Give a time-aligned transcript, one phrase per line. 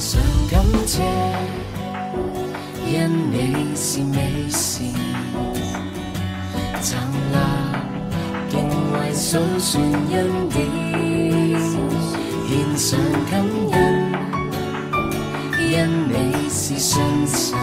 [0.00, 0.18] 常
[0.50, 1.02] 感谢，
[2.86, 4.82] 因你是美事，
[6.80, 6.98] 灿
[7.32, 7.38] 烂
[8.48, 8.58] 敬
[8.94, 10.66] 畏数算恩典，
[12.48, 12.98] 献上
[13.30, 13.78] 感恩，
[15.70, 17.54] 因你是信心，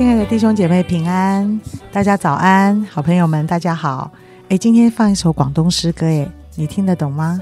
[0.00, 1.60] 亲爱的弟兄姐妹平安，
[1.92, 4.10] 大家早安，好朋友们大家好。
[4.48, 7.38] 诶，今天放一首广东诗歌，哎，你听得懂吗？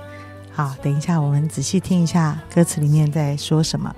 [0.50, 3.94] 好，等一下我们仔细听一下歌词里面在说什么。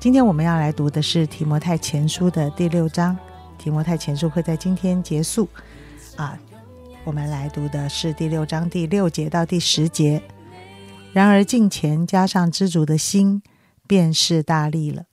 [0.00, 3.16] 今天我们要来读的是提摩太前书的第六章，
[3.56, 5.48] 提摩太前书会在今天结束
[6.16, 6.36] 啊。
[7.04, 10.20] 我们来读的是第六章第六节到第十节。
[11.12, 13.40] 然而敬虔加上知足的心，
[13.86, 15.04] 便是大利了。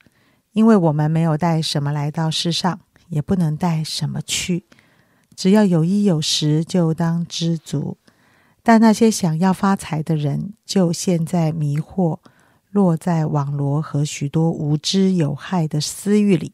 [0.54, 4.66] 因为我们没有带什么来到世上，也不能带什么去，
[5.36, 7.98] 只要有衣有食，就当知足。
[8.64, 12.20] 但那些想要发财的人，就陷在迷惑，
[12.70, 16.54] 落在网罗和许多无知有害的私欲里，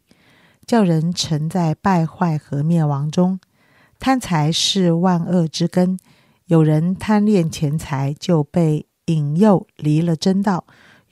[0.66, 3.40] 叫人沉在败坏和灭亡中。
[4.00, 6.00] 贪财是万恶之根，
[6.46, 10.66] 有人贪恋钱财，就被引诱离了真道，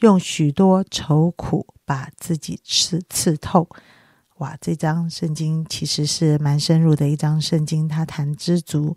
[0.06, 3.68] 用许多愁苦把自己刺刺透。
[4.38, 8.96] 哇，这张圣经其实是蛮深入的一张圣经，它谈知足，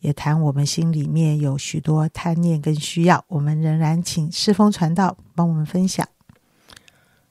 [0.00, 3.24] 也谈我们心里面有许多贪念跟需要。
[3.28, 6.06] 我们仍然请世风传道帮我们分享。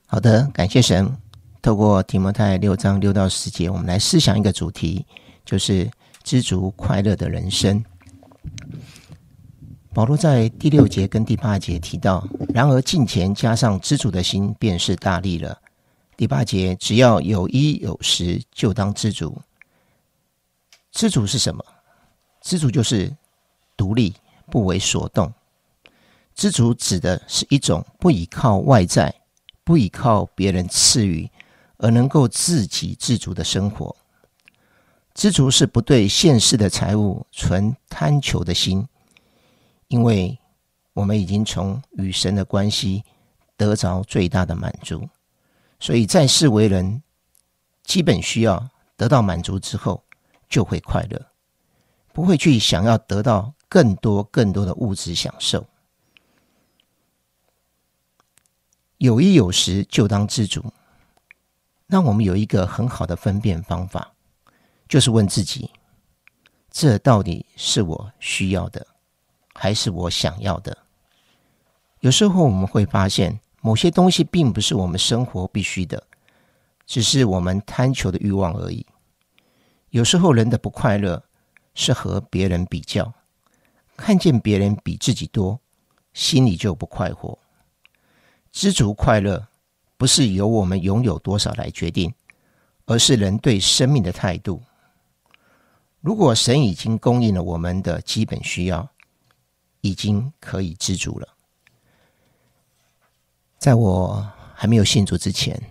[0.06, 1.18] 好的，感谢神。
[1.62, 5.06] 透过提摩太六章六到十节，我们来思想一个主题，
[5.44, 5.92] 就是
[6.24, 7.84] 知足快乐的人生。
[9.98, 15.60] 保罗在第六节跟第八节提到，然而敬虔加上知足的心，便是大力了。
[16.16, 19.36] 第八节，只要有衣有食，就当知足。
[20.92, 21.66] 知足是什么？
[22.42, 23.12] 知足就是
[23.76, 24.14] 独立，
[24.52, 25.34] 不为所动。
[26.36, 29.12] 知足指的是一种不依靠外在，
[29.64, 31.28] 不依靠别人赐予，
[31.78, 33.96] 而能够自给自足的生活。
[35.16, 38.88] 知足是不对现世的财物存贪求的心。
[39.88, 40.38] 因为
[40.94, 43.04] 我们已经从与神的关系
[43.56, 45.08] 得着最大的满足，
[45.80, 47.02] 所以在世为人，
[47.84, 50.04] 基本需要得到满足之后，
[50.50, 51.26] 就会快乐，
[52.14, 55.66] 不会去想要得到更多更多的物质享受。
[58.98, 60.64] 有衣有食就当知足。
[61.86, 64.12] 那我们有一个很好的分辨方法，
[64.90, 65.72] 就是问自己：
[66.70, 68.86] 这到底是我需要的？
[69.60, 70.78] 还是我想要的。
[72.02, 76.02] 有时候我们会发现，某些东西并不是我们生活必须的，
[76.86, 78.86] 只是我们贪求的欲望而已。
[79.90, 81.24] 有时候人的不快乐
[81.74, 83.12] 是和别人比较，
[83.98, 85.60] 看见别人比自己多，
[86.14, 87.36] 心里就不快活。
[88.52, 89.48] 知足快乐
[89.98, 92.14] 不是由我们拥有多少来决定，
[92.86, 94.62] 而是人对生命的态度。
[96.00, 98.88] 如果神已经供应了我们的基本需要，
[99.82, 101.28] 已经可以知足了。
[103.58, 105.62] 在我还没有信主之前，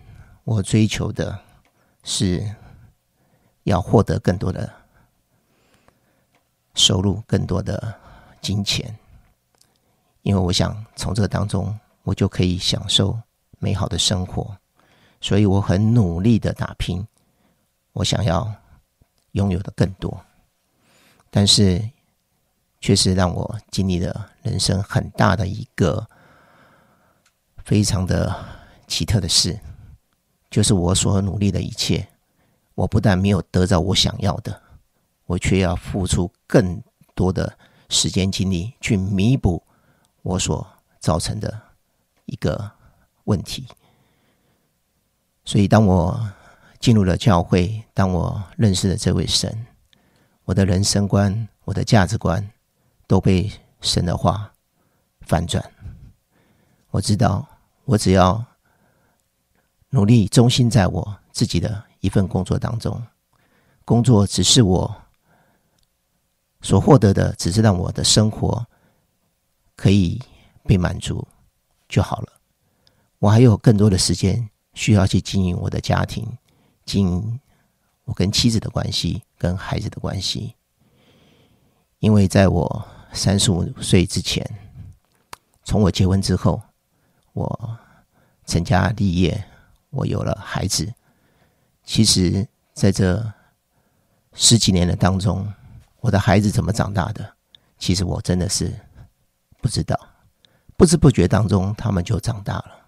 [0.45, 1.39] 我追求的
[2.03, 2.55] 是
[3.65, 4.73] 要获得更多的
[6.75, 7.95] 收入、更多的
[8.41, 8.97] 金钱，
[10.23, 13.19] 因为我想从这个当中我就可以享受
[13.59, 14.57] 美好的生活，
[15.21, 17.07] 所以我很努力的打拼，
[17.93, 18.53] 我想要
[19.33, 20.25] 拥有的更多，
[21.31, 21.91] 但是。
[22.87, 26.09] 确实让我经历了人生很大的一个
[27.65, 28.33] 非常的
[28.87, 29.59] 奇特的事，
[30.51, 32.07] 就是我所努力的一切，
[32.77, 34.63] 我不但没有得到我想要的，
[35.25, 36.81] 我却要付出更
[37.17, 37.59] 多的
[37.89, 39.61] 时间精力去弥补
[40.23, 40.65] 我所
[41.01, 41.61] 造成的
[42.27, 42.71] 一个
[43.25, 43.67] 问题。
[45.45, 46.31] 所以，当我
[46.79, 49.67] 进入了教会，当我认识了这位神，
[50.45, 52.49] 我的人生观，我的价值观。
[53.07, 53.51] 都被
[53.81, 54.53] 神的话
[55.21, 55.65] 反转。
[56.91, 57.47] 我知道，
[57.85, 58.45] 我只要
[59.91, 63.01] 努力忠心在我自己的一份工作当中，
[63.85, 65.03] 工作只是我
[66.63, 68.67] 所获得的，只是让我的生活
[69.77, 70.21] 可以
[70.65, 71.27] 被满足
[71.89, 72.33] 就好了。
[73.19, 76.27] 我还有更多的时间需要去经营我的家庭，
[76.85, 77.41] 经营
[78.05, 80.55] 我跟妻子的关系，跟孩子的关系，
[81.99, 82.89] 因为在我。
[83.17, 84.45] 三十五岁之前，
[85.65, 86.63] 从我结婚之后，
[87.33, 87.79] 我
[88.45, 89.43] 成家立业，
[89.89, 90.93] 我有了孩子。
[91.83, 93.33] 其实，在这
[94.35, 95.51] 十几年的当中，
[96.01, 97.35] 我的孩子怎么长大的，
[97.79, 98.73] 其实我真的是
[99.63, 99.99] 不知道。
[100.77, 102.87] 不知不觉当中，他们就长大了。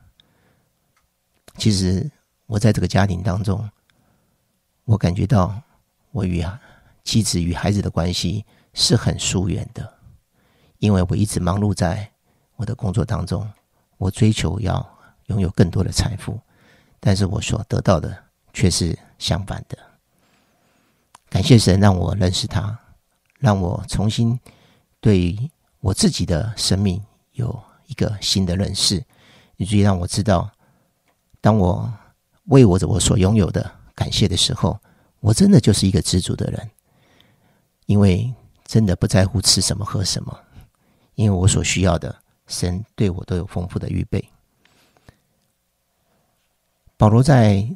[1.56, 2.08] 其实，
[2.46, 3.68] 我在这个家庭当中，
[4.84, 5.58] 我感觉到
[6.10, 6.44] 我与
[7.02, 8.44] 妻子与孩子的关系
[8.74, 9.97] 是很疏远的，
[10.78, 12.10] 因为我一直忙碌在
[12.56, 13.48] 我的工作当中，
[13.96, 14.84] 我追求要
[15.26, 16.40] 拥有更多的财富，
[16.98, 18.16] 但是我所得到的
[18.52, 19.78] 却是相反的。
[21.28, 22.78] 感谢神让我认识他，
[23.38, 24.38] 让我重新
[25.00, 27.02] 对我自己的生命
[27.32, 27.62] 有。
[27.88, 29.02] 一个新的认识，
[29.56, 30.50] 以至于让我知道，
[31.40, 31.90] 当我
[32.48, 34.78] 为我我所拥有的感谢的时候，
[35.20, 36.70] 我真的就是一个知足的人，
[37.86, 38.30] 因为
[38.66, 40.38] 真的不在乎吃什么喝什么，
[41.18, 42.14] 因为我所需要的，
[42.46, 44.24] 神对我都有丰富的预备。
[46.96, 47.68] 保罗在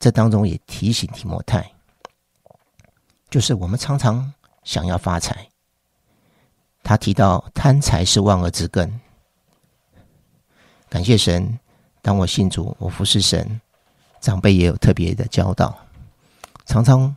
[0.00, 1.72] 这当中也提醒提摩太，
[3.30, 4.34] 就是我们常常
[4.64, 5.48] 想要发财，
[6.82, 9.00] 他提到贪财是万恶之根。
[10.88, 11.56] 感谢神，
[12.02, 13.60] 当我信主，我服侍神，
[14.20, 15.78] 长辈也有特别的教导。
[16.66, 17.16] 常常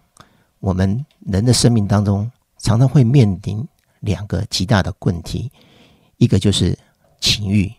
[0.60, 3.68] 我们人的生命当中，常常会面临
[4.02, 5.52] 两个极大的问题，
[6.22, 6.78] 一个就是
[7.20, 7.74] 情欲，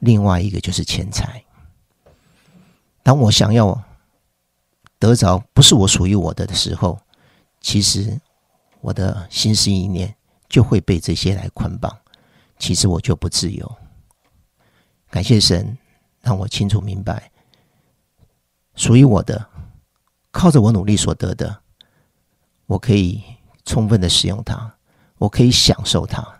[0.00, 1.44] 另外一个就是钱财。
[3.04, 3.80] 当我想要
[4.98, 7.00] 得着不是我属于我的的时候，
[7.60, 8.20] 其实
[8.80, 10.12] 我的心思意念
[10.48, 11.96] 就会被这些来捆绑，
[12.58, 13.76] 其实我就不自由。
[15.08, 15.78] 感谢神，
[16.20, 17.30] 让我清楚明白，
[18.74, 19.48] 属于我的，
[20.32, 21.62] 靠着我努力所得的，
[22.66, 23.22] 我可以
[23.64, 24.74] 充分的使用它，
[25.18, 26.37] 我可以享受它。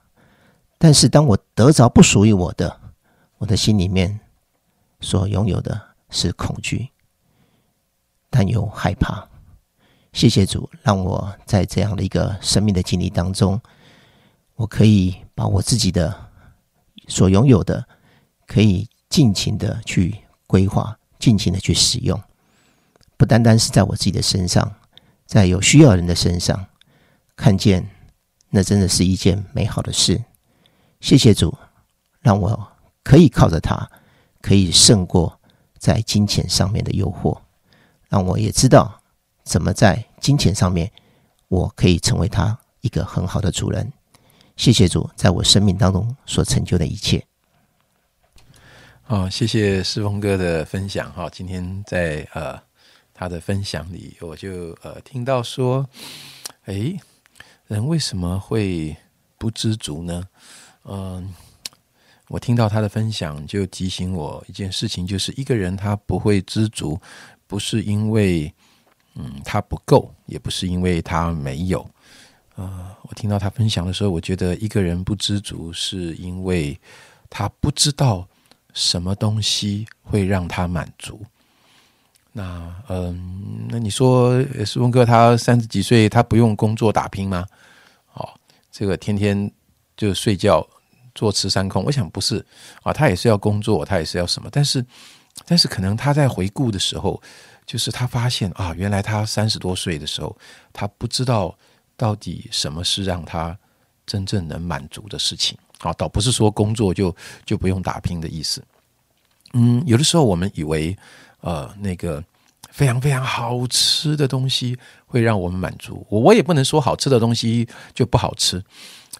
[0.78, 2.80] 但是，当我得着不属于我的，
[3.38, 4.20] 我的心里面
[5.00, 6.88] 所拥有的是恐惧、
[8.30, 9.28] 担忧、害怕。
[10.12, 13.60] 谢谢主，让我在这样的一个生命的经历当中，
[14.54, 16.30] 我可以把我自己的
[17.08, 17.86] 所拥有的。
[18.46, 22.18] 可以尽情的去规划，尽情的去使用，
[23.18, 24.74] 不单单是在我自己的身上，
[25.26, 26.64] 在有需要人的身上
[27.36, 27.86] 看见，
[28.48, 30.24] 那真的是一件美好的事。
[31.00, 31.56] 谢谢主，
[32.20, 32.72] 让我
[33.04, 33.88] 可以靠着他，
[34.40, 35.38] 可以胜过
[35.78, 37.38] 在金钱上面的诱惑，
[38.08, 39.00] 让我也知道
[39.44, 40.90] 怎么在金钱上面，
[41.48, 43.92] 我可以成为他一个很好的主人。
[44.56, 47.24] 谢谢主，在我生命当中所成就的一切。
[49.04, 51.30] 好，谢谢世峰哥的分享哈。
[51.30, 52.60] 今天在呃
[53.14, 55.88] 他的分享里，我就呃听到说，
[56.64, 56.98] 哎，
[57.68, 58.96] 人为什么会
[59.38, 60.28] 不知足呢？
[60.88, 61.34] 嗯，
[62.28, 67.00] 我听到他的分享，就提醒我一件事情，就是一个人他不会知足，
[67.46, 68.52] 不是因为
[69.14, 71.88] 嗯他不够，也不是因为他没有。
[72.56, 76.78] 呃，我听到他分享的时候，我觉得一个人不知足，是因为
[77.30, 78.26] 他不知道。
[78.74, 81.20] 什么东西会让他满足？
[82.30, 87.44] 那嗯，那你说，石峰哥他三十几岁，他不用工作打拼吗？
[88.12, 88.28] 哦，
[88.70, 89.50] 这个天天
[89.96, 90.64] 就睡觉
[91.18, 92.46] 坐吃山空，我想不是
[92.84, 94.48] 啊，他也是要工作，他也是要什么？
[94.52, 94.84] 但是，
[95.44, 97.20] 但是可能他在回顾的时候，
[97.66, 100.36] 就是他发现啊，原来他三十多岁的时候，
[100.72, 101.52] 他不知道
[101.96, 103.58] 到底什么是让他
[104.06, 105.58] 真正能满足的事情。
[105.80, 107.12] 啊，倒不是说工作就
[107.44, 108.62] 就不用打拼的意思。
[109.54, 110.96] 嗯，有的时候我们以为，
[111.40, 112.22] 呃，那个
[112.70, 116.06] 非常非常好吃的东西会让我们满足。
[116.08, 118.62] 我我也不能说好吃的东西就不好吃，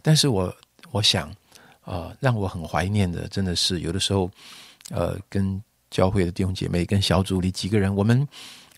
[0.00, 0.54] 但是我
[0.92, 1.28] 我想，
[1.88, 4.30] 呃，让我很怀念的，真的是有的时候，
[4.90, 8.28] 呃，跟教会的弟兄姐妹，跟小组里几个人，我们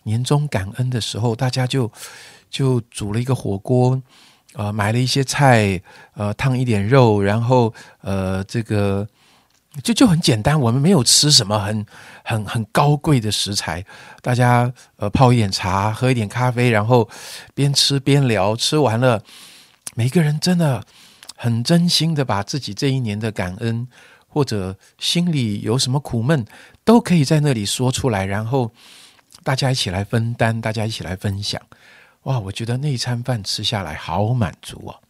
[0.05, 1.91] 年终感恩的时候，大家就
[2.49, 4.01] 就煮了一个火锅。
[4.55, 5.81] 呃，买了一些菜，
[6.15, 9.07] 呃，烫一点肉，然后呃，这个
[9.83, 10.61] 就就很简单。
[10.61, 11.87] 我们没有吃什么很
[12.25, 13.85] 很很高贵的食材，
[14.23, 17.09] 大家呃泡一点茶，喝一点咖啡，然后
[17.55, 18.57] 边吃边聊。
[18.57, 19.23] 吃完了，
[19.95, 20.85] 每个人真的
[21.43, 23.89] 很真心的把自己这一年的感恩，
[24.29, 26.45] 或者心里有什么苦闷，
[26.85, 28.71] 都可以在那里说出来，然后
[29.43, 31.59] 大家一起来分担，大家一起来分享。
[32.25, 35.01] 哇，我觉得那一餐饭吃下来好满足哦。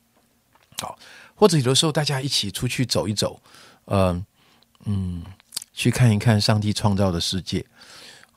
[0.81, 0.97] 好，
[1.35, 3.43] 或者有的时候大家一起出去走一走，
[3.87, 4.25] 嗯
[4.85, 5.25] 嗯，
[5.73, 7.67] 去看一看上帝创造的世界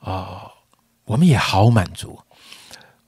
[0.00, 0.50] 啊，
[1.04, 2.18] 我们也好满足。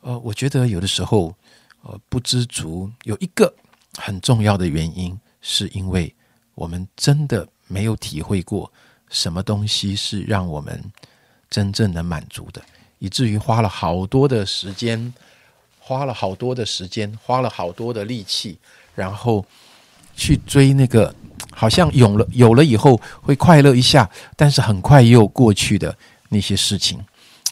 [0.03, 1.35] 呃，我觉得有的时候
[1.83, 3.53] 呃不知足有一个
[3.97, 6.15] 很重要的原因，是因为
[6.55, 8.71] 我们真的没有体会过
[9.09, 10.83] 什么东西是让我们
[11.49, 12.63] 真正的满足的，
[12.99, 15.13] 以至于花了好多的时间，
[15.79, 18.59] 花了好多的时间，花了好多的力气，
[18.95, 19.45] 然后
[20.17, 21.15] 去追那个
[21.53, 25.97] 好像有了有了以后会快乐一下，但是很快又过去的
[26.29, 26.99] 那些事情，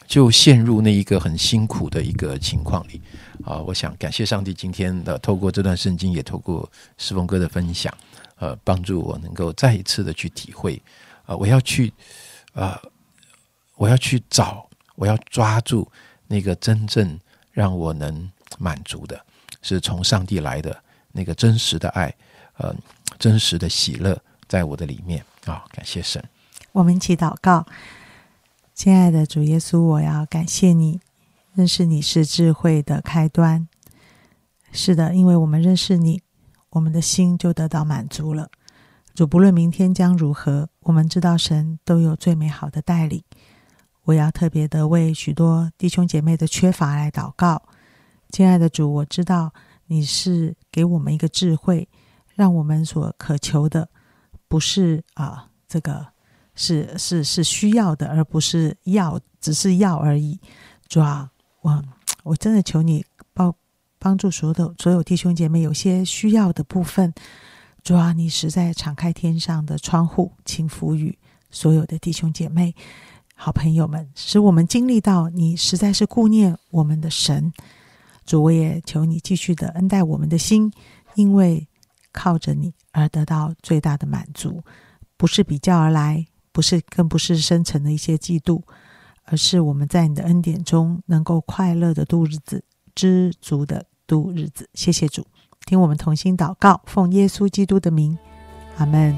[0.07, 3.01] 就陷入那一个很辛苦的一个情况里
[3.45, 3.59] 啊！
[3.59, 7.93] 我想感谢上帝，今天的透过这段圣经，也透过师峰哥的分享，
[8.37, 10.81] 呃，帮助我能够再一次的去体会。
[11.27, 11.35] 啊！
[11.35, 11.91] 我要去，
[12.53, 12.79] 呃，
[13.77, 15.91] 我要去找，我要抓住
[16.27, 17.19] 那个真正
[17.51, 19.19] 让我能满足的，
[19.63, 20.79] 是从上帝来的
[21.13, 22.15] 那个真实的爱，
[22.59, 22.77] 呃，
[23.19, 25.65] 真实的喜乐在我的里面啊！
[25.73, 26.23] 感谢神。
[26.73, 27.67] 我们一起祷告，
[28.75, 31.01] 亲爱的主耶稣，我要感谢你，
[31.55, 33.69] 认识你是智慧的开端。
[34.73, 36.21] 是的，因为我们认识你，
[36.71, 38.51] 我们的心就得到满足了。
[39.15, 43.23] 主不论明天将如何，我们知道神都有最美好的带领。
[44.03, 47.63] 我要特别的为许多弟兄姐妹的缺乏来祷告，
[48.31, 49.55] 亲爱的主，我知道
[49.87, 51.89] 你是给我们一个智慧，
[52.35, 53.89] 让我们所渴求的
[54.49, 56.09] 不是啊，这个
[56.55, 60.39] 是是是需要的，而不是要，只是要而已。
[60.89, 61.31] 主啊，
[61.63, 61.83] 我
[62.23, 63.55] 我真的求你帮
[63.99, 67.13] 帮助所有的所有弟兄姐妹，有些需要的部分。
[67.83, 71.19] 主啊，你实在敞开天上的窗户，请赋予
[71.51, 72.75] 所有的弟兄姐妹、
[73.35, 77.53] 好朋友们，使我们经历到你实在是顾念我们的神。
[78.25, 80.73] 主，我也求你继续的恩待我们的心，
[81.15, 81.69] 因为
[82.11, 84.63] 靠着你而得到最大的满足，
[85.19, 88.63] 不是比较而来，不是更不是深层的一些嫉妒，
[89.25, 92.63] 而是我们在你的恩典中能够快乐的度日子，
[92.95, 94.71] 知足的度日子。
[94.73, 95.27] 谢谢主。
[95.67, 98.17] 听我们同心祷告，奉耶稣基督的名，
[98.77, 99.17] 阿门。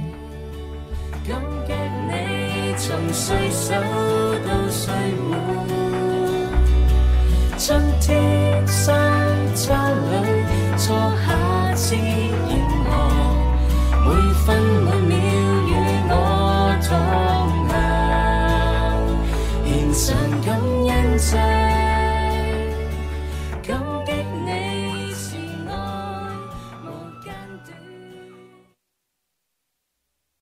[7.59, 9.77] 春天、山秋里，
[10.79, 10.95] 初
[11.27, 12.07] 夏至炎
[12.85, 12.95] 寒，
[14.07, 14.09] 每
[14.47, 14.96] 分。
[21.27, 21.56] inside